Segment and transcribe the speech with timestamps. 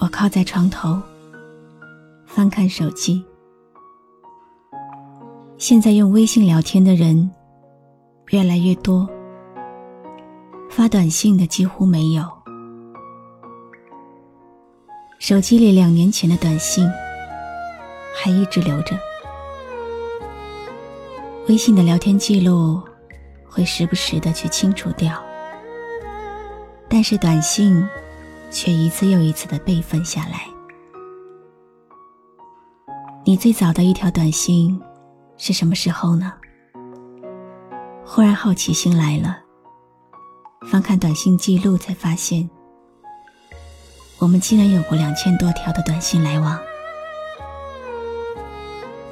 [0.00, 0.98] 我靠在床头，
[2.26, 3.22] 翻看手机。
[5.58, 7.30] 现在用微信聊天的人。
[8.30, 9.08] 越来越多，
[10.70, 12.24] 发短信的几乎没有。
[15.18, 16.88] 手机里两年前的短信
[18.14, 18.96] 还一直留着，
[21.48, 22.80] 微信的聊天记录
[23.48, 25.20] 会时不时的去清除掉，
[26.88, 27.84] 但是短信
[28.50, 30.46] 却一次又一次的备份下来。
[33.24, 34.80] 你最早的一条短信
[35.36, 36.32] 是什么时候呢？
[38.04, 39.38] 忽然好奇心来了，
[40.66, 42.48] 翻看短信记录，才发现
[44.18, 46.58] 我们竟然有过两千多条的短信来往，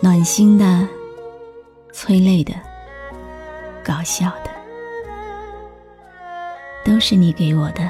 [0.00, 0.88] 暖心的、
[1.92, 2.52] 催泪的、
[3.84, 4.50] 搞笑的，
[6.84, 7.88] 都是你给我的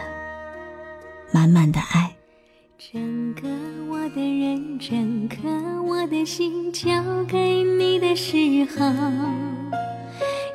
[1.33, 2.11] 满满的爱。
[2.79, 3.49] 整个
[3.91, 6.91] 我的人，整个我的心，交
[7.29, 8.37] 给你的时
[8.77, 8.87] 候。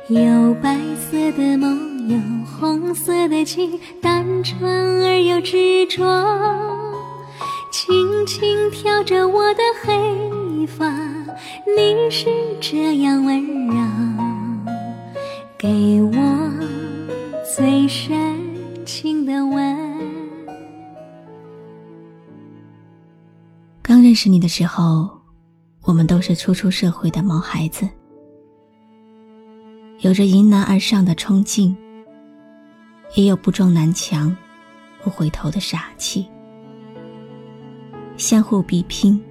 [0.08, 6.04] 有白色的梦，有红色的情，单纯而又执着。
[7.70, 10.86] 轻轻挑着我的黑发，
[11.76, 12.26] 你是
[12.60, 13.76] 这样温柔，
[15.58, 16.23] 给我
[24.24, 25.06] 识你的时候，
[25.82, 27.86] 我们都是初出社会的毛孩子。
[30.00, 31.76] 有着迎难而上的冲劲，
[33.16, 34.34] 也有不撞南墙
[35.02, 36.26] 不回头的傻气。
[38.16, 39.22] 相互比拼，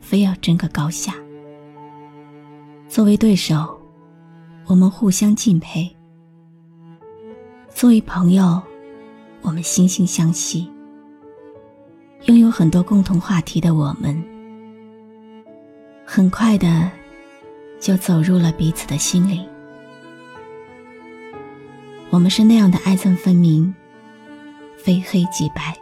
[0.00, 1.12] 非要争个高下。
[2.88, 3.78] 作为对手，
[4.64, 5.94] 我们互相敬佩；
[7.68, 8.62] 作为朋友，
[9.42, 10.72] 我们惺惺相惜。
[12.26, 14.20] 拥有很多共同话题的我们，
[16.04, 16.90] 很快的
[17.80, 19.46] 就走入了彼此的心里。
[22.10, 23.72] 我们是那样的爱憎分明，
[24.76, 25.76] 非黑即白，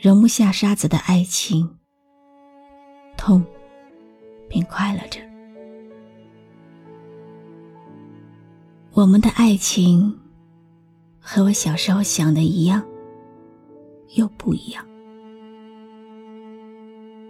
[0.00, 1.68] 容不下沙子的爱情，
[3.18, 3.44] 痛
[4.48, 5.20] 并快乐着。
[8.94, 10.18] 我们的爱情
[11.20, 12.82] 和我小时候想的一样，
[14.14, 14.84] 又不一样。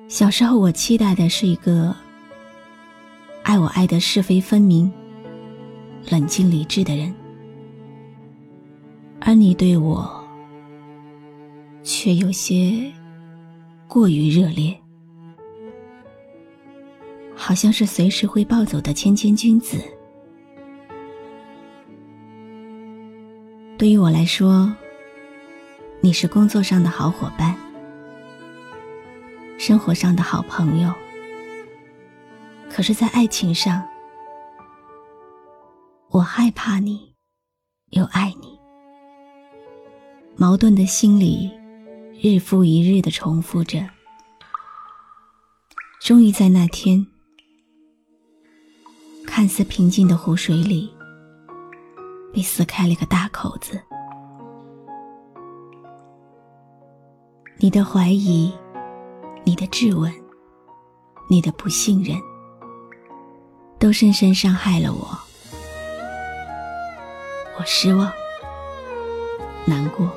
[0.09, 1.95] 小时候我期待的是一个
[3.43, 4.93] 爱我爱的是非分明。
[6.11, 7.15] 冷静理智的人，
[9.21, 10.21] 而你对我
[11.85, 12.93] 却有些
[13.87, 14.77] 过于热烈，
[17.37, 19.79] 好像是随时会暴走的谦谦君子。
[23.79, 24.75] 对于我来说，
[26.05, 27.57] 你是工作上的好伙伴，
[29.57, 30.93] 生活上的好朋友，
[32.69, 33.81] 可是，在爱情上。
[36.11, 37.15] 我害怕你，
[37.91, 38.59] 又爱你，
[40.37, 41.49] 矛盾的心理
[42.21, 43.89] 日复一日的重复着。
[46.01, 47.07] 终于在那天，
[49.25, 50.93] 看似平静的湖水里，
[52.35, 53.81] 被撕开了个大口子。
[57.59, 58.53] 你的怀疑，
[59.45, 60.13] 你的质问，
[61.29, 62.19] 你的不信任，
[63.79, 65.19] 都深深伤害了我。
[67.59, 68.13] 我失望、
[69.65, 70.11] 难过，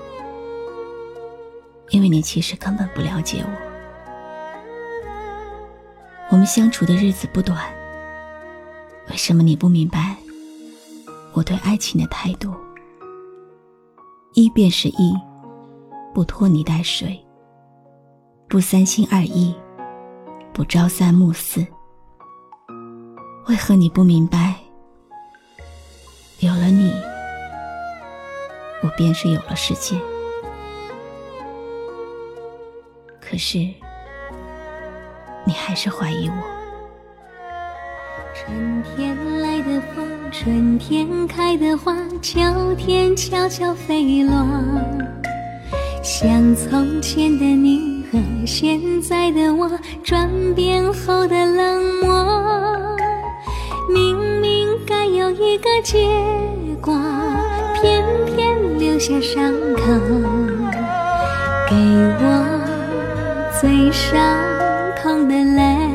[1.89, 3.51] 因为你其实根本不了解我。
[6.31, 7.71] 我们相处的日子不短，
[9.11, 10.15] 为什么你不明白
[11.33, 12.51] 我对爱情的态度？
[14.33, 15.13] 一便是一，
[16.13, 17.23] 不拖泥带水，
[18.47, 19.55] 不三心二意，
[20.53, 21.65] 不朝三暮四。
[23.47, 24.55] 为何你不明白？
[26.39, 26.93] 有了你。
[28.83, 29.99] 我便是有了世界，
[33.19, 33.57] 可是
[35.43, 36.35] 你还是怀疑我。
[38.35, 42.39] 春天来的风，春天开的花，秋
[42.75, 44.35] 天悄悄飞落。
[46.03, 49.69] 像从前的你和现在的我，
[50.03, 52.95] 转变后的冷漠。
[53.89, 56.07] 明明该有一个结
[56.81, 56.93] 果，
[57.81, 59.83] 偏偏留下伤口，
[61.69, 61.75] 给
[62.21, 62.25] 我
[63.61, 64.17] 最伤
[65.01, 65.94] 痛的泪。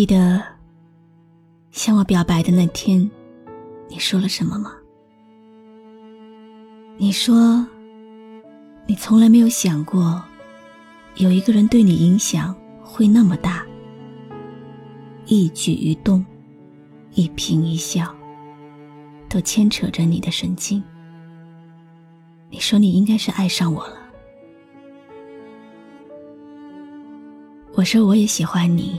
[0.00, 0.42] 记得
[1.72, 2.98] 向我表白的那天，
[3.86, 4.72] 你说了什么吗？
[6.96, 7.62] 你说，
[8.86, 10.24] 你从来没有想过，
[11.16, 13.62] 有一个人对你影响会那么大，
[15.26, 16.24] 一举一动，
[17.12, 18.10] 一颦一笑，
[19.28, 20.82] 都牵扯着你的神经。
[22.48, 23.98] 你说你应该是爱上我了，
[27.74, 28.98] 我说我也喜欢你。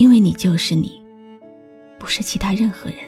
[0.00, 0.98] 因为你就是你，
[1.98, 2.98] 不是其他任何人。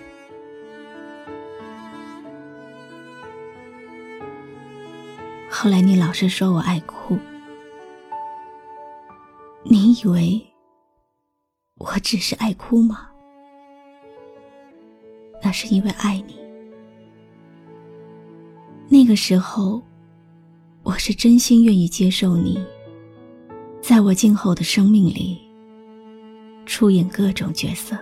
[5.50, 7.18] 后来你老是说我爱哭，
[9.62, 10.38] 你以为
[11.78, 13.08] 我只是爱哭吗？
[15.42, 16.38] 那是因为爱你。
[18.90, 19.80] 那个时候，
[20.82, 22.62] 我是真心愿意接受你，
[23.80, 25.41] 在我今后的生命里。
[26.64, 27.96] 出演各种角色，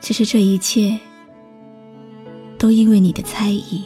[0.00, 0.98] 只是这一切
[2.58, 3.84] 都因为你的猜疑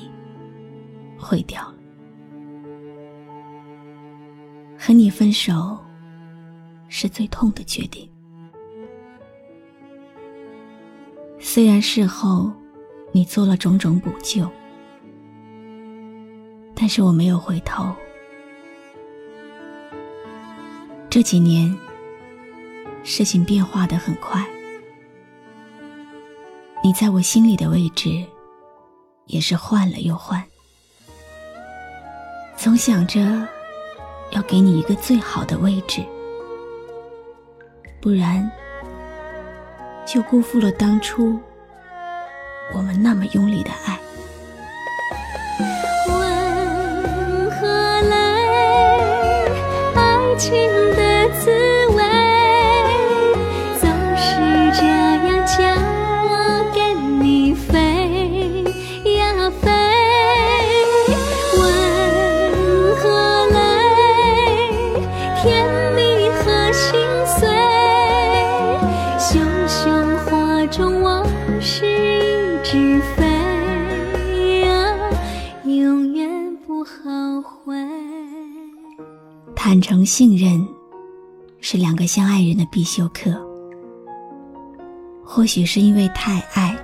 [1.18, 1.74] 毁掉了。
[4.78, 5.76] 和你分手
[6.88, 8.08] 是最痛的决定，
[11.40, 12.52] 虽然事后
[13.12, 14.48] 你做了种种补救，
[16.74, 17.94] 但是我没有回头。
[21.16, 21.74] 这几年，
[23.02, 24.44] 事情变化的很快，
[26.84, 28.22] 你在我心里的位置
[29.24, 30.44] 也是换了又换，
[32.54, 33.48] 总想着
[34.32, 36.04] 要给你一个最好的位置，
[37.98, 38.52] 不然
[40.04, 41.40] 就辜负了当初
[42.74, 43.98] 我们那么用力的爱。
[46.10, 47.66] 问何
[48.02, 48.16] 来
[49.94, 50.95] 爱情？
[79.68, 80.64] 坦诚信任
[81.60, 83.34] 是两个相爱人的必修课。
[85.24, 86.78] 或许是因为太爱，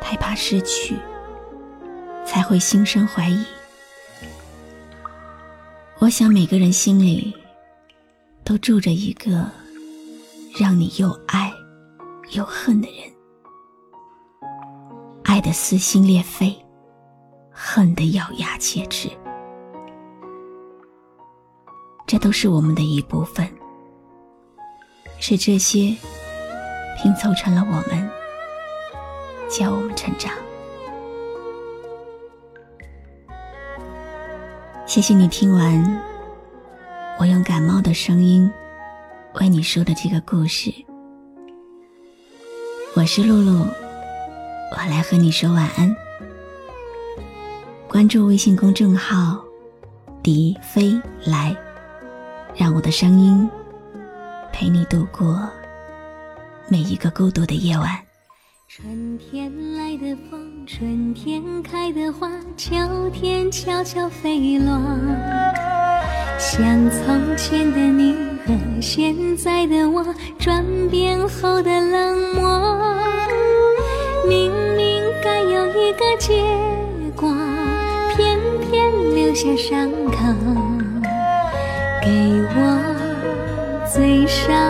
[0.00, 0.94] 太怕失去，
[2.24, 3.44] 才会心生怀疑。
[5.98, 7.34] 我想每个人心里
[8.44, 9.50] 都住着一个
[10.56, 11.52] 让你又爱
[12.30, 13.12] 又恨的人，
[15.24, 16.54] 爱的撕心裂肺，
[17.50, 19.10] 恨的咬牙切齿。
[22.22, 23.44] 都是我们的一部分，
[25.18, 25.92] 是这些
[26.96, 28.08] 拼凑成了我们，
[29.50, 30.32] 教我们成长。
[34.86, 36.02] 谢谢你听完
[37.18, 38.48] 我用感冒的声音
[39.40, 40.72] 为你说的这个故事。
[42.94, 43.66] 我是露露，
[44.70, 45.92] 我来和你说晚安。
[47.88, 49.42] 关注微信公众号
[50.22, 50.92] “迪飞
[51.24, 51.56] 来”。
[52.54, 53.48] 让我的声音
[54.52, 55.48] 陪你度过
[56.68, 57.98] 每一个孤独的夜晚。
[58.68, 62.74] 春天来的风，春天开的花，秋
[63.10, 64.78] 天悄悄飞落。
[66.38, 68.14] 像从前的你
[68.46, 70.04] 和现在的我，
[70.38, 72.94] 转变后的冷漠。
[74.28, 76.44] 明明该有一个结
[77.16, 77.30] 果，
[78.14, 80.81] 偏偏留下伤口。
[82.02, 82.10] 给
[82.56, 84.61] 我最伤